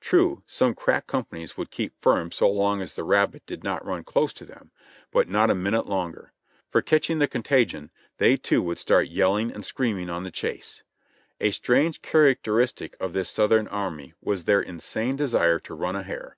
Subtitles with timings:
[0.00, 4.02] True, some crack companies would keep firm so long as the rabbit did not run
[4.02, 4.72] close to them,
[5.12, 6.32] but not a minute longer;
[6.68, 10.82] for catching the contagion, they too would start yelling and screaming on the chase.
[11.40, 16.36] A strange characteristic of this Southern army was their insane desire to run a hare.